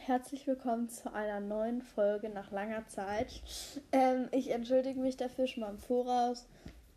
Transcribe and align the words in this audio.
und 0.00 0.08
herzlich 0.08 0.46
willkommen 0.46 0.88
zu 0.88 1.12
einer 1.12 1.40
neuen 1.40 1.82
Folge 1.82 2.28
nach 2.28 2.50
langer 2.50 2.86
Zeit. 2.88 3.42
Ähm, 3.92 4.28
ich 4.32 4.50
entschuldige 4.50 4.98
mich 4.98 5.16
dafür 5.16 5.46
schon 5.46 5.62
mal 5.62 5.70
im 5.70 5.78
Voraus, 5.78 6.46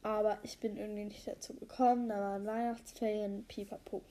aber 0.04 0.38
ich 0.44 0.60
bin 0.60 0.78
irgendwie 0.78 1.06
nicht 1.06 1.28
dazu 1.28 1.54
gekommen. 1.54 2.10
Da 2.10 2.20
waren 2.20 2.46
Weihnachtsferien, 2.46 3.46
pipapo. 3.46 4.02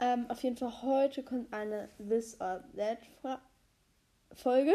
Ähm, 0.00 0.26
auf 0.28 0.42
jeden 0.42 0.56
Fall 0.56 0.82
heute 0.82 1.22
kommt 1.22 1.52
eine 1.52 1.88
This 1.98 2.40
or 2.40 2.64
That 2.76 2.98
Folge 4.34 4.72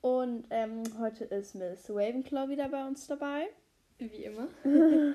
und 0.00 0.46
ähm, 0.50 0.82
heute 0.98 1.24
ist 1.24 1.54
Miss 1.54 1.88
Ravenclaw 1.88 2.48
wieder 2.48 2.68
bei 2.68 2.86
uns 2.86 3.06
dabei. 3.06 3.46
Wie 3.98 4.24
immer. 4.24 4.48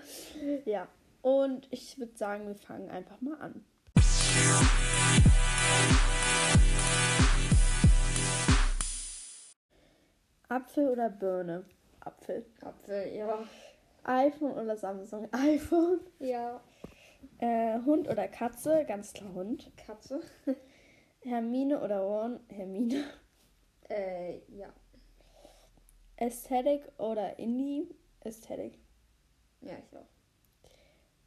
ja, 0.65 0.87
und 1.21 1.67
ich 1.69 1.99
würde 1.99 2.17
sagen, 2.17 2.47
wir 2.47 2.55
fangen 2.55 2.89
einfach 2.89 3.21
mal 3.21 3.39
an. 3.39 3.65
Apfel 10.49 10.89
oder 10.89 11.09
Birne? 11.09 11.63
Apfel. 11.99 12.45
Apfel, 12.61 13.15
ja. 13.15 13.43
iPhone 14.03 14.53
oder 14.53 14.75
Samsung? 14.75 15.27
iPhone. 15.31 16.01
Ja. 16.19 16.59
Äh, 17.37 17.79
Hund 17.85 18.09
oder 18.09 18.27
Katze? 18.27 18.83
Ganz 18.85 19.13
klar 19.13 19.33
Hund. 19.33 19.71
Katze. 19.77 20.21
Hermine 21.21 21.79
oder 21.81 21.99
Ron? 21.99 22.39
Hermine. 22.49 23.03
Äh, 23.89 24.39
ja. 24.49 24.73
Aesthetic 26.17 26.83
oder 26.97 27.37
Indie? 27.37 27.87
Aesthetic. 28.25 28.79
Ja, 29.61 29.73
ich 29.77 29.97
auch. 29.97 30.05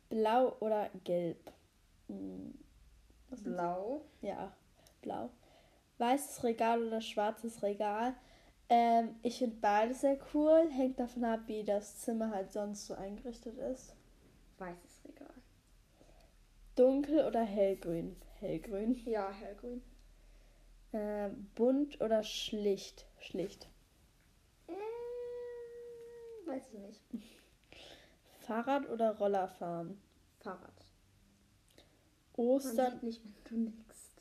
Blau 0.09 0.57
oder 0.61 0.91
Gelb? 1.05 1.53
Hm, 2.09 2.59
Blau. 3.43 4.05
Ja, 4.21 4.53
blau. 5.01 5.31
Weißes 5.99 6.45
Regal 6.45 6.87
oder 6.87 7.01
schwarzes 7.01 7.63
Regal? 7.63 8.15
Ähm, 8.75 9.17
ich 9.23 9.37
finde 9.37 9.57
beides 9.61 10.01
sehr 10.01 10.17
cool. 10.33 10.67
Hängt 10.71 10.99
davon 10.99 11.25
ab, 11.25 11.41
wie 11.45 11.63
das 11.63 11.99
Zimmer 11.99 12.31
halt 12.31 12.51
sonst 12.53 12.87
so 12.87 12.95
eingerichtet 12.95 13.59
ist. 13.59 13.95
Weißes 14.57 15.05
Regal. 15.05 15.35
Dunkel 16.75 17.27
oder 17.27 17.43
hellgrün? 17.43 18.17
Hellgrün. 18.41 18.99
Ja, 19.05 19.31
hellgrün. 19.31 19.83
Ähm, 20.95 21.51
bunt 21.55 22.01
oder 22.01 22.23
schlicht? 22.23 23.05
Schlicht. 23.19 23.69
Ähm, 24.69 24.75
weiß 26.47 26.73
ich 26.73 26.79
nicht. 26.79 27.03
Fahrrad 28.41 28.89
oder 28.89 29.19
Roller 29.19 29.49
fahren? 29.49 30.01
Fahrrad. 30.41 30.87
Ostern, 32.37 33.01
nicht, 33.03 33.23
wenn 33.23 33.35
du 33.67 33.71
nix. 33.71 34.15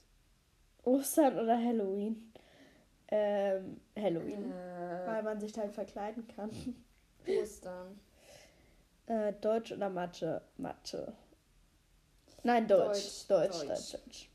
Ostern 0.83 1.39
oder 1.39 1.57
Halloween? 1.57 2.30
Ähm, 3.11 3.81
Halloween. 3.97 4.53
Weil 5.05 5.19
Äh, 5.19 5.23
man 5.23 5.39
sich 5.39 5.57
halt 5.57 5.73
verkleiden 5.73 6.27
kann. 6.27 6.49
Ostern. 7.41 7.99
Äh, 9.07 9.33
Deutsch 9.41 9.71
oder 9.73 9.89
Mathe? 9.89 10.41
Mathe. 10.57 11.11
Nein, 12.43 12.67
Deutsch. 12.67 13.25
Deutsch, 13.27 13.27
Deutsch, 13.27 13.67
Deutsch, 13.67 13.67
Deutsch. 13.67 13.93
Deutsch. 14.05 14.29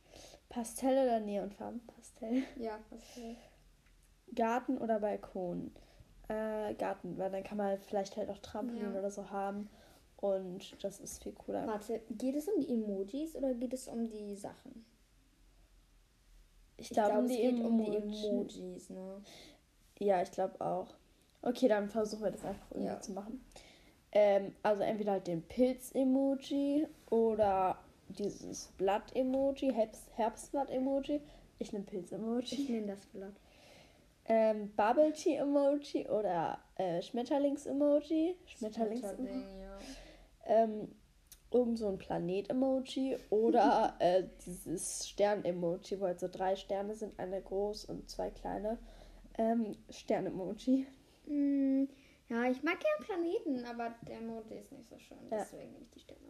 Pastell 0.48 1.06
oder 1.06 1.20
Neonfarben? 1.20 1.80
Pastell. 1.86 2.42
Ja, 2.56 2.78
Pastell. 2.90 3.36
Garten 4.34 4.78
oder 4.78 5.00
Balkon? 5.00 5.72
Äh, 6.28 6.74
Garten, 6.74 7.16
weil 7.18 7.30
dann 7.30 7.44
kann 7.44 7.58
man 7.58 7.78
vielleicht 7.78 8.16
halt 8.16 8.28
auch 8.30 8.38
Trampolin 8.38 8.92
Ja. 8.92 8.98
oder 8.98 9.10
so 9.10 9.30
haben. 9.30 9.68
Und 10.18 10.82
das 10.82 11.00
ist 11.00 11.22
viel 11.22 11.32
cooler. 11.32 11.66
Warte, 11.66 12.00
geht 12.10 12.36
es 12.36 12.48
um 12.48 12.58
die 12.60 12.72
Emojis 12.72 13.36
oder 13.36 13.52
geht 13.54 13.72
es 13.74 13.86
um 13.88 14.08
die 14.08 14.34
Sachen? 14.34 14.84
Ich 16.78 16.90
glaube, 16.90 17.18
um 17.18 17.24
es 17.24 17.30
die 17.32 17.38
geht 17.38 17.60
um 17.64 17.78
die 17.78 17.96
Emoji. 17.96 18.28
Emojis, 18.28 18.90
ne? 18.90 19.22
Ja, 19.98 20.22
ich 20.22 20.30
glaube 20.30 20.60
auch. 20.60 20.88
Okay, 21.42 21.68
dann 21.68 21.88
versuchen 21.88 22.24
wir 22.24 22.30
das 22.30 22.44
einfach 22.44 22.70
irgendwie 22.70 22.88
Ja. 22.92 23.00
zu 23.00 23.12
machen. 23.12 23.44
Ähm, 24.12 24.54
also 24.62 24.82
entweder 24.82 25.12
halt 25.12 25.26
den 25.26 25.42
Pilz-Emoji 25.42 26.86
oder 27.10 27.78
dieses 28.08 28.68
Blatt-Emoji, 28.78 29.72
Herbst- 29.72 30.10
Herbstblatt-Emoji. 30.16 31.20
Ich 31.58 31.72
nehme 31.72 31.84
Pilz-Emoji. 31.84 32.54
Ich 32.54 32.68
nehme 32.68 32.86
das 32.88 33.06
Blatt. 33.06 33.34
Ähm, 34.28 34.72
Bubble 34.76 35.12
Tea 35.12 35.36
Emoji 35.36 36.08
oder 36.08 36.58
äh, 36.76 37.00
Schmetterlings-Emoji. 37.00 38.36
Schmetterlings 38.46 39.00
Schmetterling, 39.00 39.44
ja. 39.60 39.78
ähm, 40.46 40.88
irgend 41.50 41.78
so 41.78 41.88
ein 41.88 41.98
Planet-Emoji 41.98 43.16
oder 43.30 43.94
äh, 44.00 44.24
dieses 44.44 45.08
Stern-Emoji, 45.08 46.00
wo 46.00 46.06
halt 46.06 46.20
so 46.20 46.28
drei 46.28 46.56
Sterne 46.56 46.94
sind, 46.94 47.18
eine 47.18 47.40
groß 47.40 47.86
und 47.86 48.08
zwei 48.10 48.30
kleine. 48.30 48.78
Ähm, 49.38 49.76
Stern-Emoji. 49.90 50.86
Mm, 51.26 51.84
ja, 52.28 52.44
ich 52.50 52.62
mag 52.62 52.78
gern 52.80 53.00
Planeten, 53.06 53.64
aber 53.66 53.94
der 54.06 54.18
Emoji 54.18 54.58
ist 54.58 54.72
nicht 54.72 54.88
so 54.88 54.98
schön. 54.98 55.18
Ja. 55.30 55.38
Deswegen 55.38 55.72
nehme 55.72 55.84
ich 55.84 55.90
die 55.90 56.00
Sterne. 56.00 56.20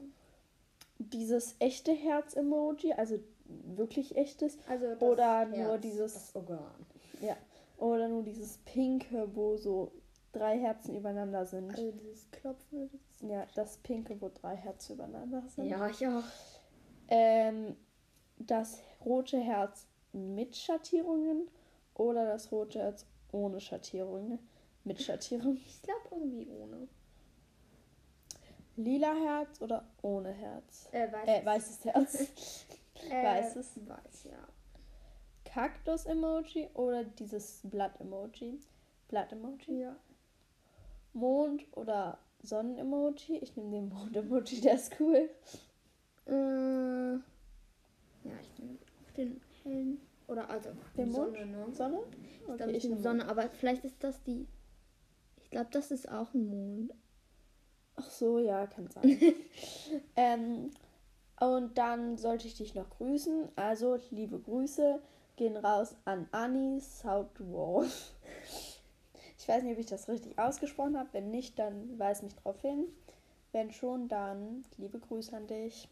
Dieses 0.99 1.57
echte 1.59 1.93
Herz-Emoji, 1.93 2.93
also 2.95 3.19
wirklich 3.45 4.17
echtes. 4.17 4.59
Also 4.69 4.95
das 4.95 5.03
Oder 5.03 5.47
Herz, 5.49 5.57
nur 5.57 5.79
dieses- 5.79 6.35
Organ. 6.35 6.87
Ja. 7.21 7.37
Oder 7.79 8.09
nur 8.09 8.23
dieses 8.23 8.59
pinke, 8.59 9.29
wo 9.35 9.57
so 9.57 9.93
drei 10.37 10.59
Herzen 10.59 10.97
übereinander 10.97 11.47
sind. 11.47 11.71
Also 11.71 11.93
dieses 11.93 12.31
Klopfen. 12.31 12.91
Das 13.21 13.31
Ja, 13.31 13.47
das 13.55 13.79
pinke, 13.79 14.21
wo 14.21 14.29
drei 14.29 14.57
Herzen 14.57 14.95
übereinander 14.95 15.43
sind. 15.49 15.67
ja, 15.67 15.89
ich 15.89 16.07
auch. 16.07 16.25
Ähm, 17.09 17.77
das 18.39 18.81
rote 19.05 19.39
Herz 19.39 19.87
mit 20.13 20.57
Schattierungen 20.57 21.49
oder 21.95 22.27
das 22.27 22.53
rote 22.53 22.79
Herz 22.81 23.07
ohne 23.33 23.61
Schattierungen. 23.61 24.39
Mit 24.85 25.03
Schattierungen. 25.03 25.57
Ich 25.57 25.83
glaube 25.83 26.01
irgendwie 26.13 26.49
ohne. 26.49 26.89
Lila 28.77 29.15
Herz 29.15 29.61
oder 29.61 29.85
ohne 30.03 30.31
Herz? 30.33 30.89
Äh, 30.93 31.11
weiß 31.11 31.29
Äh, 31.29 31.45
weißes 31.47 31.85
Herz. 31.87 32.15
äh, 33.11 33.25
weißes. 33.25 33.81
Weiß, 33.87 34.25
ja. 34.25 34.49
Kaktus-Emoji 35.45 36.69
oder 36.75 37.05
dieses 37.05 37.61
Blatt-Emoji? 37.65 38.61
Blatt-Emoji. 39.09 39.81
Ja. 39.81 39.97
Mond 41.17 41.65
oder 41.73 42.19
Sonnen-Emoji? 42.43 43.39
Ich 43.39 43.57
nehme 43.57 43.71
den 43.71 43.89
Mond-Emoji, 43.89 44.61
der 44.61 44.75
ist 44.75 44.95
cool. 45.01 45.29
Äh, 46.27 47.13
ja, 47.15 48.33
ich 48.41 48.59
nehme 48.59 48.79
den 49.17 49.41
hellen. 49.63 50.01
Oder 50.29 50.51
also 50.51 50.71
Den 50.97 51.11
Mond? 51.11 51.37
Sonne, 51.37 51.47
ne? 51.47 51.73
Sonne? 51.73 51.99
Ich 52.23 52.45
glaube, 52.45 52.65
Okay, 52.65 52.77
ich 52.77 52.85
nehme 52.85 52.97
nehm 52.97 53.03
Sonne, 53.03 53.29
aber 53.29 53.49
vielleicht 53.51 53.85
ist 53.85 54.03
das 54.03 54.23
die. 54.25 54.47
Ich 55.39 55.51
glaube, 55.51 55.69
das 55.71 55.91
ist 55.91 56.11
auch 56.11 56.35
ein 56.35 56.49
Mond. 56.49 56.95
Ach 57.97 58.11
so, 58.11 58.39
ja, 58.39 58.67
kann 58.67 58.89
sein. 58.91 59.19
ähm, 60.17 60.71
und 61.41 61.79
dann 61.79 62.19
sollte 62.19 62.47
ich 62.47 62.57
dich 62.57 62.75
noch 62.75 62.91
grüßen. 62.91 63.49
Also, 63.57 63.99
liebe 64.11 64.39
Grüße 64.39 65.01
gehen 65.37 65.57
raus 65.57 65.95
an 66.05 66.29
Annie 66.33 66.81
Southwolf. 66.81 68.16
Ich 69.39 69.47
weiß 69.49 69.63
nicht, 69.63 69.73
ob 69.73 69.79
ich 69.79 69.87
das 69.87 70.09
richtig 70.09 70.39
ausgesprochen 70.39 70.99
habe. 70.99 71.11
Wenn 71.13 71.31
nicht, 71.31 71.59
dann 71.59 71.99
weis 71.99 72.23
mich 72.23 72.35
drauf 72.35 72.61
hin. 72.63 72.87
Wenn 73.53 73.71
schon, 73.71 74.09
dann 74.09 74.65
liebe 74.77 74.99
Grüße 74.99 75.37
an 75.37 75.47
dich. 75.47 75.89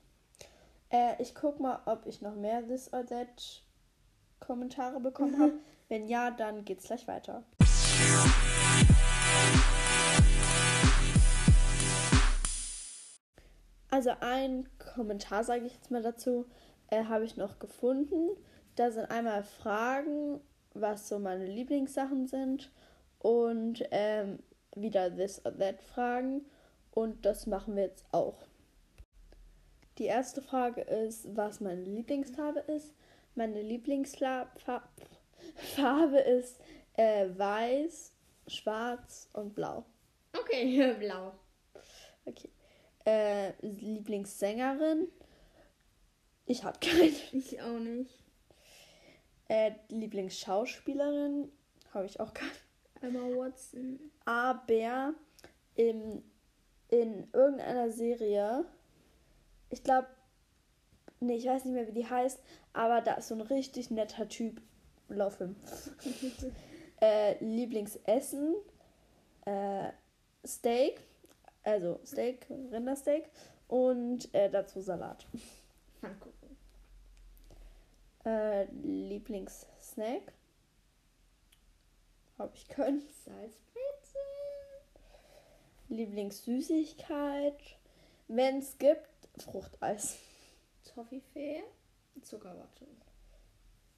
Äh, 0.91 1.21
ich 1.21 1.35
guck 1.35 1.61
mal, 1.61 1.81
ob 1.87 2.07
ich 2.07 2.23
noch 2.23 2.35
mehr 2.35 2.67
This 2.67 2.93
or 2.93 3.05
That 3.07 3.63
Kommentare 4.41 4.99
bekommen 4.99 5.39
habe. 5.39 5.55
Wenn 5.89 6.09
ja, 6.09 6.31
dann 6.31 6.65
geht's 6.65 6.87
gleich 6.87 7.07
weiter. 7.07 7.45
Also 13.91 14.11
ein 14.21 14.69
Kommentar, 14.79 15.45
sage 15.45 15.67
ich 15.67 15.75
jetzt 15.75 15.91
mal 15.91 16.03
dazu, 16.03 16.47
äh, 16.91 17.05
habe 17.05 17.25
ich 17.25 17.37
noch 17.37 17.59
gefunden. 17.59 18.31
Da 18.75 18.91
sind 18.91 19.11
einmal 19.11 19.45
Fragen, 19.45 20.41
was 20.73 21.09
so 21.09 21.19
meine 21.19 21.47
Lieblingssachen 21.47 22.27
sind 22.27 22.73
und 23.25 23.83
ähm, 23.91 24.39
wieder 24.77 25.11
this 25.11 25.45
or 25.47 25.57
that 25.57 25.81
Fragen. 25.81 26.45
Und 26.91 27.25
das 27.25 27.47
machen 27.47 27.75
wir 27.75 27.85
jetzt 27.85 28.05
auch. 28.13 28.47
Die 29.97 30.05
erste 30.05 30.43
Frage 30.43 30.83
ist, 30.83 31.35
was 31.35 31.61
meine 31.61 31.83
Lieblingsfarbe 31.83 32.61
ist. 32.61 32.93
Meine 33.35 33.63
Lieblingsfarbe 33.63 34.51
ist 36.19 36.61
äh, 36.99 37.27
weiß, 37.35 38.13
schwarz 38.47 39.31
und 39.33 39.55
blau. 39.55 39.87
Okay, 40.39 40.93
blau. 40.99 41.33
Okay. 42.27 42.51
Äh, 43.07 43.53
Lieblingssängerin. 43.63 45.09
Ich 46.45 46.63
habe 46.63 46.79
keine. 46.79 47.11
Ich 47.33 47.63
auch 47.63 47.79
nicht. 47.79 48.23
Äh, 49.49 49.73
Lieblingsschauspielerin. 49.89 51.51
Habe 51.95 52.05
ich 52.05 52.21
auch 52.21 52.35
keine. 52.35 52.51
Emma 53.07 53.21
Watson. 53.37 53.99
Aber 54.25 55.15
im, 55.77 56.23
in 56.89 57.29
irgendeiner 57.33 57.91
Serie, 57.91 58.65
ich 59.71 59.83
glaube, 59.83 60.09
nee, 61.21 61.37
ich 61.37 61.47
weiß 61.47 61.65
nicht 61.65 61.75
mehr, 61.75 61.89
wie 61.89 61.93
die 61.93 62.09
heißt, 62.09 62.41
aber 62.73 63.01
da 63.01 63.15
ist 63.15 63.29
so 63.29 63.35
ein 63.35 63.41
richtig 63.41 63.91
netter 63.91 64.29
Typ 64.29 64.61
Lauffilm. 65.09 65.57
äh, 67.01 67.43
Lieblingsessen, 67.45 68.55
äh, 69.45 69.91
Steak, 70.47 71.01
also 71.63 72.01
Steak, 72.05 72.47
Rindersteak 72.49 73.29
und 73.69 74.33
äh, 74.35 74.51
dazu 74.51 74.81
Salat. 74.81 75.27
Pfannkuchen. 76.01 76.57
Äh, 78.25 78.65
Lieblingssnack, 78.83 80.33
habe 82.39 82.55
ich 82.55 82.69
keinen. 82.69 83.01
Salzbrezel. 83.25 84.21
Lieblingssüßigkeit, 85.89 87.79
wenn 88.29 88.59
es 88.59 88.79
gibt, 88.79 89.09
Fruchteis. 89.39 90.19
Toffifee. 90.85 91.63
Zuckerwatte. 92.23 92.87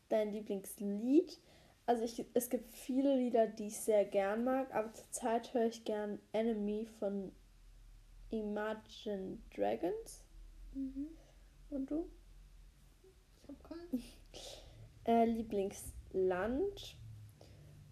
Dein 0.08 0.32
Lieblingslied? 0.32 1.40
Also 1.86 2.02
ich, 2.04 2.24
es 2.34 2.50
gibt 2.50 2.72
viele 2.72 3.16
Lieder, 3.16 3.46
die 3.46 3.68
ich 3.68 3.78
sehr 3.78 4.04
gern 4.04 4.44
mag, 4.44 4.74
aber 4.74 4.92
zurzeit 4.92 5.54
höre 5.54 5.66
ich 5.66 5.84
gern 5.84 6.18
Enemy 6.32 6.86
von 6.98 7.32
Imagine 8.30 9.38
Dragons. 9.54 10.24
Mhm. 10.74 11.06
Und 11.70 11.90
du? 11.90 12.08
Ich 13.42 13.48
hab 13.48 13.62
keinen. 13.64 14.02
Äh, 15.08 15.24
Lieblingsland? 15.24 16.96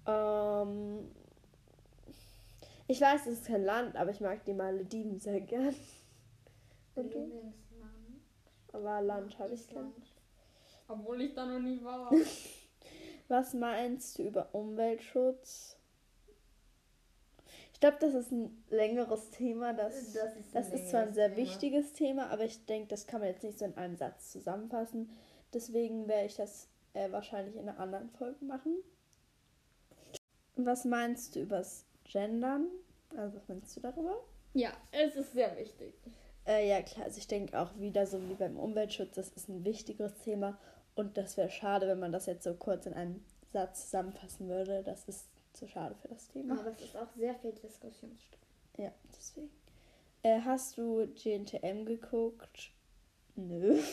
Ähm, 0.06 1.10
ich 2.86 3.00
weiß, 3.00 3.26
es 3.26 3.40
ist 3.40 3.46
kein 3.46 3.64
Land, 3.64 3.96
aber 3.96 4.10
ich 4.10 4.20
mag 4.20 4.44
die 4.44 4.52
Malediven 4.52 5.18
sehr 5.18 5.40
gern. 5.40 5.74
Und 6.94 7.12
du? 7.14 7.18
Lieblingsland. 7.18 8.20
Aber 8.72 9.00
Land 9.00 9.38
habe 9.38 9.54
ich 9.54 9.66
kein. 9.68 9.92
Obwohl 10.88 11.22
ich 11.22 11.34
da 11.34 11.46
noch 11.46 11.60
nie 11.60 11.82
war. 11.82 12.10
Was 13.28 13.54
meinst 13.54 14.18
du 14.18 14.24
über 14.24 14.54
Umweltschutz? 14.54 15.78
Ich 17.72 17.80
glaube, 17.80 17.96
das 18.00 18.14
ist 18.14 18.30
ein 18.30 18.62
längeres 18.70 19.30
Thema. 19.30 19.72
Das, 19.72 20.12
Das 20.12 20.36
ist 20.36 20.54
das 20.54 20.72
ist 20.72 20.90
zwar 20.90 21.02
ein 21.02 21.14
sehr 21.14 21.28
Thema. 21.34 21.38
wichtiges 21.38 21.92
Thema, 21.94 22.28
aber 22.30 22.44
ich 22.44 22.64
denke, 22.66 22.88
das 22.88 23.06
kann 23.06 23.20
man 23.20 23.30
jetzt 23.30 23.42
nicht 23.42 23.58
so 23.58 23.64
in 23.64 23.76
einem 23.76 23.96
Satz 23.96 24.30
zusammenfassen. 24.30 25.10
Deswegen 25.52 26.06
werde 26.06 26.26
ich 26.26 26.36
das 26.36 26.68
äh, 26.92 27.10
wahrscheinlich 27.10 27.56
in 27.56 27.68
einer 27.68 27.78
anderen 27.78 28.10
Folge 28.10 28.44
machen. 28.44 28.76
Was 30.56 30.84
meinst 30.84 31.34
du 31.34 31.40
übers 31.40 31.84
Gendern? 32.04 32.68
Also, 33.16 33.36
was 33.36 33.48
meinst 33.48 33.76
du 33.76 33.80
darüber? 33.80 34.16
Ja, 34.54 34.72
es 34.92 35.16
ist 35.16 35.32
sehr 35.32 35.56
wichtig. 35.56 35.94
Äh, 36.46 36.68
ja, 36.68 36.82
klar, 36.82 37.06
also 37.06 37.18
ich 37.18 37.26
denke 37.26 37.58
auch 37.58 37.70
wieder 37.78 38.06
so 38.06 38.20
wie 38.28 38.34
beim 38.34 38.58
Umweltschutz, 38.58 39.14
das 39.14 39.30
ist 39.30 39.48
ein 39.48 39.64
wichtiges 39.64 40.12
Thema 40.18 40.58
und 40.94 41.16
das 41.16 41.36
wäre 41.36 41.50
schade, 41.50 41.88
wenn 41.88 41.98
man 41.98 42.12
das 42.12 42.26
jetzt 42.26 42.44
so 42.44 42.54
kurz 42.54 42.86
in 42.86 42.92
einem 42.92 43.24
Satz 43.52 43.84
zusammenfassen 43.86 44.48
würde. 44.48 44.82
Das 44.84 45.04
ist 45.04 45.26
zu 45.54 45.66
schade 45.66 45.94
für 45.94 46.08
das 46.08 46.28
Thema. 46.28 46.58
Aber 46.58 46.70
es 46.70 46.80
ist 46.80 46.96
auch 46.96 47.08
sehr 47.16 47.34
viel 47.36 47.52
Diskussionsstoff. 47.52 48.40
Ja, 48.76 48.92
deswegen. 49.16 49.50
Äh, 50.22 50.40
hast 50.40 50.76
du 50.76 51.06
GNTM 51.06 51.84
geguckt? 51.84 52.70
Nö. 53.36 53.80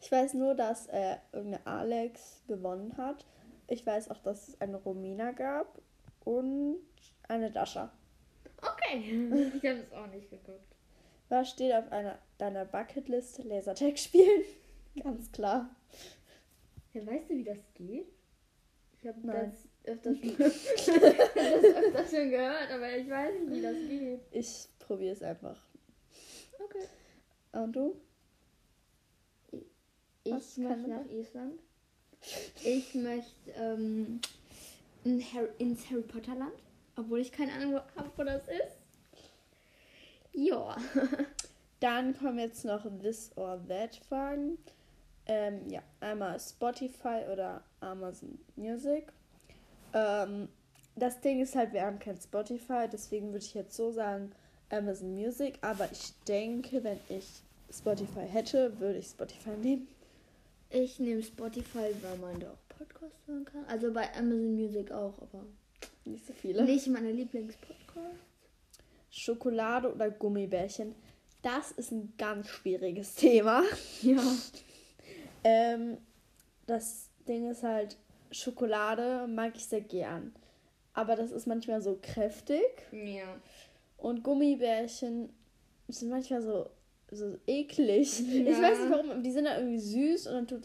Ich 0.00 0.10
weiß 0.10 0.32
nur, 0.32 0.54
dass 0.54 0.86
äh, 0.86 1.16
irgendeine 1.30 1.66
Alex 1.66 2.40
gewonnen 2.48 2.96
hat. 2.96 3.26
Ich 3.68 3.86
weiß 3.86 4.10
auch, 4.10 4.18
dass 4.18 4.48
es 4.48 4.60
eine 4.60 4.76
Romina 4.76 5.32
gab 5.32 5.80
und 6.24 6.78
eine 7.28 7.50
Dasha. 7.50 7.92
Okay. 8.60 9.28
Ich 9.54 9.64
habe 9.64 9.80
es 9.80 9.92
auch 9.92 10.06
nicht 10.08 10.30
geguckt. 10.30 10.74
Was 11.28 11.50
steht 11.50 11.74
auf 11.74 11.92
einer 11.92 12.18
deiner 12.38 12.64
Bucketliste? 12.64 13.42
Lasertag 13.42 13.98
spielen? 13.98 14.42
Ganz 15.02 15.30
klar. 15.30 15.68
Ja, 16.94 17.06
weißt 17.06 17.28
du, 17.28 17.34
wie 17.34 17.44
das 17.44 17.58
geht? 17.74 18.08
Ich 19.00 19.06
habe 19.06 19.20
das 19.22 19.68
öfters 19.84 20.18
schon, 20.18 20.38
das 20.38 21.64
öfters 21.64 22.10
schon 22.10 22.30
gehört, 22.30 22.70
aber 22.72 22.96
ich 22.96 23.08
weiß 23.08 23.40
nicht, 23.40 23.50
wie 23.52 23.62
das 23.62 23.76
geht. 23.76 24.20
Ich 24.32 24.68
probiere 24.78 25.12
es 25.12 25.22
einfach. 25.22 25.62
Okay. 26.58 26.88
Und 27.52 27.72
du? 27.76 28.00
Ich 30.24 30.32
möchte 30.32 30.60
man 30.60 30.88
nach 30.88 31.06
Island. 31.10 31.60
Ich 32.64 32.94
möchte 32.94 33.50
ähm, 33.56 34.20
in 35.04 35.22
Harry, 35.32 35.48
ins 35.58 35.88
Harry 35.90 36.02
Potter 36.02 36.34
Land, 36.34 36.52
obwohl 36.96 37.20
ich 37.20 37.32
keine 37.32 37.52
Ahnung 37.52 37.80
habe, 37.96 38.10
wo 38.16 38.24
das 38.24 38.42
ist. 38.48 38.76
Ja. 40.32 40.76
Dann 41.80 42.16
kommen 42.18 42.38
jetzt 42.38 42.64
noch 42.64 42.84
This 43.00 43.30
or 43.36 43.60
That 43.68 43.96
Fragen. 44.08 44.58
Ähm, 45.26 45.68
ja, 45.68 45.82
einmal 46.00 46.40
Spotify 46.40 47.22
oder 47.32 47.62
Amazon 47.80 48.38
Music. 48.56 49.12
Ähm, 49.92 50.48
das 50.96 51.20
Ding 51.20 51.40
ist 51.40 51.54
halt, 51.54 51.72
wir 51.72 51.82
haben 51.82 51.98
kein 51.98 52.16
Spotify, 52.16 52.88
deswegen 52.90 53.28
würde 53.28 53.44
ich 53.44 53.54
jetzt 53.54 53.76
so 53.76 53.92
sagen 53.92 54.32
Amazon 54.70 55.14
Music. 55.14 55.58
Aber 55.60 55.88
ich 55.92 56.12
denke, 56.26 56.82
wenn 56.82 56.98
ich 57.08 57.26
Spotify 57.70 58.26
hätte, 58.26 58.78
würde 58.80 58.98
ich 58.98 59.06
Spotify 59.06 59.50
nehmen. 59.50 59.88
Ich 60.70 60.98
nehme 60.98 61.22
Spotify, 61.22 61.94
weil 62.02 62.18
man 62.18 62.38
da 62.40 62.50
auch 62.50 62.76
Podcasts 62.76 63.26
hören 63.26 63.44
kann. 63.44 63.64
Also 63.66 63.92
bei 63.92 64.12
Amazon 64.14 64.54
Music 64.54 64.90
auch, 64.92 65.18
aber 65.22 65.44
Nicht 66.04 66.26
so 66.26 66.32
viele. 66.32 66.64
nicht 66.64 66.86
meine 66.88 67.10
Lieblingspodcast. 67.12 68.16
Schokolade 69.10 69.92
oder 69.92 70.10
Gummibärchen. 70.10 70.94
Das 71.42 71.72
ist 71.72 71.92
ein 71.92 72.12
ganz 72.18 72.48
schwieriges 72.48 73.14
Thema. 73.14 73.62
Ja. 74.02 74.22
Ähm, 75.44 75.98
das 76.66 77.08
Ding 77.26 77.48
ist 77.50 77.62
halt, 77.62 77.96
Schokolade 78.30 79.26
mag 79.28 79.52
ich 79.56 79.64
sehr 79.64 79.80
gern. 79.80 80.34
Aber 80.92 81.16
das 81.16 81.30
ist 81.30 81.46
manchmal 81.46 81.80
so 81.80 81.98
kräftig. 82.02 82.62
Ja. 82.92 83.24
Und 83.96 84.22
Gummibärchen 84.24 85.32
sind 85.88 86.10
manchmal 86.10 86.42
so, 86.42 86.68
so 87.10 87.36
eklig. 87.46 88.20
Ich 88.20 88.34
Ja. 88.46 88.62
weiß 88.62 88.78
nicht 88.80 88.90
warum, 88.90 89.22
die 89.22 89.30
sind 89.32 89.44
dann 89.44 89.58
irgendwie 89.58 89.78
süß 89.78 90.26
und 90.28 90.32
dann 90.34 90.46
tut, 90.46 90.62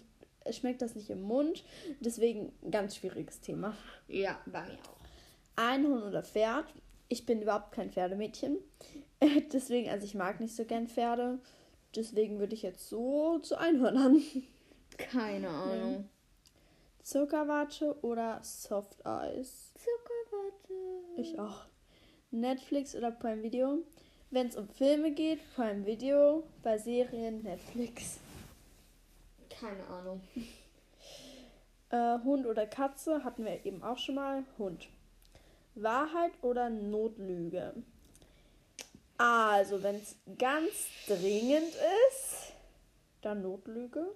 schmeckt 0.52 0.82
das 0.82 0.96
nicht 0.96 1.10
im 1.10 1.22
Mund. 1.22 1.64
Deswegen 2.00 2.52
ein 2.64 2.72
ganz 2.72 2.96
schwieriges 2.96 3.40
Thema. 3.42 3.76
Ja, 4.08 4.40
bei 4.46 4.62
mir 4.64 4.74
auch. 4.74 4.98
Einhorn 5.56 6.04
oder 6.04 6.24
Pferd. 6.24 6.66
Ich 7.10 7.26
bin 7.26 7.42
überhaupt 7.42 7.72
kein 7.72 7.92
Pferdemädchen. 7.92 8.58
Deswegen, 9.54 9.90
also 9.90 10.06
ich 10.06 10.16
mag 10.16 10.40
nicht 10.40 10.56
so 10.56 10.66
gern 10.66 10.88
Pferde. 10.88 11.40
Deswegen 11.96 12.40
würde 12.40 12.56
ich 12.56 12.64
jetzt 12.64 12.90
so 12.90 13.40
zu 13.40 13.56
Einhörnern. 13.58 14.22
Keine 14.98 15.50
Ahnung. 15.50 16.10
Zuckerwatte 17.04 17.96
oder 18.02 18.40
Soft 18.44 19.06
Eis? 19.06 19.72
Zuckerwatte. 19.76 21.22
Ich 21.22 21.38
auch. 21.40 21.66
Netflix 22.32 22.96
oder 22.96 23.12
Prime 23.12 23.44
Video? 23.44 23.80
Wenn 24.34 24.48
es 24.48 24.56
um 24.56 24.68
Filme 24.68 25.12
geht, 25.12 25.42
Prime 25.54 25.86
Video. 25.86 26.42
Bei 26.64 26.80
Serien 26.80 27.44
Netflix. 27.44 28.18
Keine 29.48 29.86
Ahnung. 29.86 30.22
Äh, 31.92 32.18
Hund 32.24 32.48
oder 32.48 32.66
Katze 32.66 33.24
hatten 33.24 33.46
wir 33.46 33.64
eben 33.64 33.84
auch 33.84 34.00
schon 34.00 34.16
mal. 34.16 34.44
Hund. 34.58 34.88
Wahrheit 35.76 36.32
oder 36.42 36.72
Notlüge? 36.72 37.76
Also, 39.20 39.84
wenn 39.84 39.98
es 39.98 40.16
ganz 40.40 40.88
dringend 41.06 41.76
ist, 42.10 42.54
dann 43.22 43.44
Notlüge. 43.44 44.16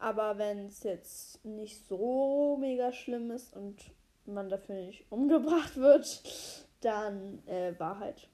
Aber 0.00 0.38
wenn 0.38 0.66
es 0.66 0.82
jetzt 0.82 1.44
nicht 1.44 1.86
so 1.86 2.56
mega 2.58 2.92
schlimm 2.92 3.30
ist 3.30 3.54
und 3.54 3.78
man 4.26 4.48
dafür 4.48 4.74
nicht 4.74 5.04
umgebracht 5.08 5.76
wird, 5.76 6.20
dann 6.80 7.46
äh, 7.46 7.78
Wahrheit. 7.78 8.26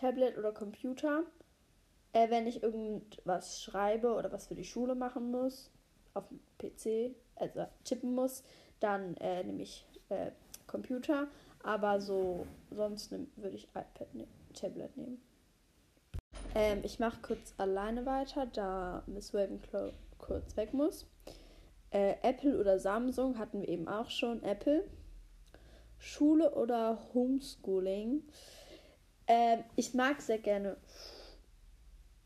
Tablet 0.00 0.38
oder 0.38 0.52
Computer. 0.52 1.24
Äh, 2.12 2.30
wenn 2.30 2.46
ich 2.46 2.62
irgendwas 2.62 3.62
schreibe 3.62 4.14
oder 4.14 4.32
was 4.32 4.48
für 4.48 4.54
die 4.54 4.64
Schule 4.64 4.94
machen 4.94 5.30
muss, 5.30 5.70
auf 6.14 6.24
dem 6.28 6.40
PC, 6.58 7.14
also 7.36 7.66
tippen 7.84 8.14
muss, 8.14 8.42
dann 8.80 9.16
äh, 9.18 9.44
nehme 9.44 9.62
ich 9.62 9.86
äh, 10.08 10.30
Computer. 10.66 11.28
Aber 11.62 12.00
so 12.00 12.46
sonst 12.70 13.12
würde 13.12 13.56
ich 13.56 13.68
iPad 13.68 14.14
ne 14.14 14.26
Tablet 14.54 14.96
nehmen. 14.96 15.20
Ähm, 16.54 16.80
ich 16.82 16.98
mache 16.98 17.20
kurz 17.22 17.54
alleine 17.58 18.06
weiter, 18.06 18.46
da 18.46 19.02
Miss 19.06 19.34
Ravenclaw 19.34 19.92
kurz 20.18 20.56
weg 20.56 20.72
muss. 20.72 21.06
Äh, 21.90 22.14
Apple 22.22 22.58
oder 22.58 22.78
Samsung 22.78 23.38
hatten 23.38 23.60
wir 23.60 23.68
eben 23.68 23.86
auch 23.88 24.10
schon. 24.10 24.42
Apple. 24.42 24.84
Schule 25.98 26.54
oder 26.54 26.98
Homeschooling. 27.12 28.22
Ähm, 29.32 29.62
ich 29.76 29.94
mag 29.94 30.20
sehr 30.20 30.38
gerne 30.38 30.76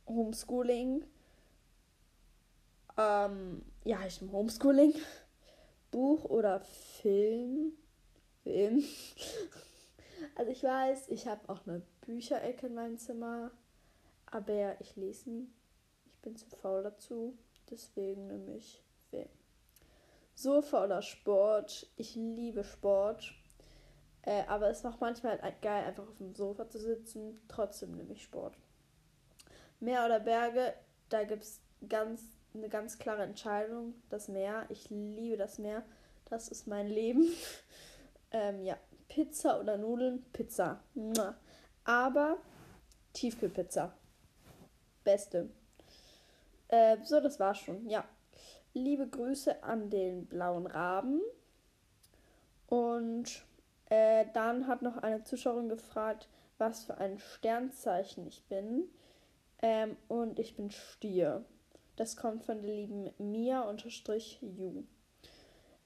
Homeschooling. 0.07 1.05
Ähm, 2.97 3.63
ja, 3.85 3.99
ich 4.07 4.23
Homeschooling. 4.23 4.95
Buch 5.91 6.25
oder 6.25 6.61
Film. 6.61 7.73
Film. 8.43 8.83
Also 10.37 10.51
ich 10.51 10.63
weiß, 10.63 11.09
ich 11.11 11.27
habe 11.27 11.49
auch 11.49 11.67
eine 11.67 11.83
Bücherecke 12.01 12.69
in 12.69 12.75
meinem 12.75 12.97
Zimmer. 12.97 13.51
Aber 14.27 14.81
ich 14.81 14.97
lese 14.97 15.29
nie. 15.29 15.49
Ich 16.07 16.19
bin 16.21 16.35
zu 16.35 16.47
faul 16.47 16.83
dazu. 16.83 17.37
Deswegen 17.71 18.27
nehme 18.29 18.57
ich 18.57 18.83
Film. 19.11 19.29
Sofa 20.35 20.85
oder 20.85 21.03
Sport. 21.03 21.87
Ich 21.97 22.15
liebe 22.15 22.65
Sport. 22.65 23.35
Äh, 24.27 24.45
aber 24.47 24.71
es 24.71 24.83
macht 24.83 25.01
manchmal 25.01 25.41
halt 25.41 25.61
geil, 25.61 25.85
einfach 25.85 26.09
auf 26.09 26.17
dem 26.17 26.35
Sofa 26.35 26.69
zu 26.69 26.79
sitzen. 26.79 27.41
Trotzdem 27.49 27.93
nehme 27.93 28.13
ich 28.13 28.23
Sport. 28.23 28.57
Meer 29.81 30.07
oder 30.07 30.21
Berge, 30.21 30.75
da 31.11 31.25
gibt 31.25 31.43
es 31.43 31.61
ganz, 31.89 32.23
eine 32.55 32.69
ganz 32.69 32.99
klare 32.99 33.23
Entscheidung. 33.23 33.95
Das 34.09 34.29
Meer. 34.29 34.65
Ich 34.71 34.89
liebe 34.89 35.37
das 35.37 35.59
Meer. 35.59 35.85
Das 36.25 36.49
ist 36.49 36.67
mein 36.67 36.89
Leben. 36.89 37.29
ähm, 38.31 38.63
ja, 38.63 38.79
Pizza 39.09 39.61
oder 39.61 39.77
Nudeln? 39.77 40.25
Pizza. 40.33 40.83
Aber 41.85 42.39
Tiefkühlpizza. 43.13 43.95
Beste. 45.05 45.51
Äh, 46.69 46.97
so, 47.05 47.21
das 47.21 47.39
war's 47.39 47.59
schon. 47.59 47.87
Ja. 47.91 48.05
Liebe 48.73 49.07
Grüße 49.07 49.63
an 49.63 49.91
den 49.91 50.27
blauen 50.27 50.67
Raben. 50.67 51.21
Und 52.67 53.45
äh, 53.95 54.27
dann 54.33 54.67
hat 54.67 54.83
noch 54.83 54.97
eine 54.97 55.23
Zuschauerin 55.23 55.69
gefragt, 55.69 56.29
was 56.59 56.85
für 56.85 56.99
ein 56.99 57.21
Sternzeichen 57.21 58.27
ich 58.27 58.45
bin. 58.49 58.89
Ähm, 59.63 59.97
und 60.09 60.41
ich 60.41 60.57
bin 60.57 60.73
Stier. 60.73 61.45
Das 61.95 62.17
kommt 62.17 62.43
von 62.45 62.61
der 62.61 62.75
lieben 62.75 63.11
Mia-Ju. 63.19 64.83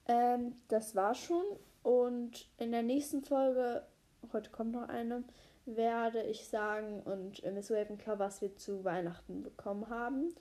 Ähm, 0.07 0.57
das 0.69 0.97
war 0.97 1.15
schon. 1.15 1.45
Und 1.83 2.49
in 2.57 2.73
der 2.73 2.83
nächsten 2.83 3.23
Folge, 3.23 3.87
heute 4.33 4.51
kommt 4.51 4.73
noch 4.73 4.89
eine, 4.89 5.25
werde 5.67 6.23
ich 6.23 6.49
sagen 6.49 7.03
und 7.03 7.45
Miss 7.53 7.71
Ravenclaw, 7.71 8.19
was 8.19 8.41
wir 8.41 8.57
zu 8.57 8.85
Weihnachten 8.85 9.43
bekommen 9.43 9.91
haben. 9.91 10.35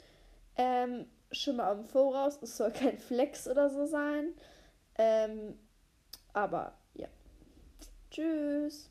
Ähm, 0.55 1.05
schon 1.33 1.57
mal 1.57 1.73
im 1.73 1.83
Voraus, 1.83 2.41
es 2.41 2.55
soll 2.55 2.71
kein 2.71 2.97
Flex 2.97 3.45
oder 3.45 3.69
so 3.69 3.85
sein. 3.85 4.33
Ähm, 4.97 5.59
aber. 6.31 6.77
Tschüss. 8.17 8.89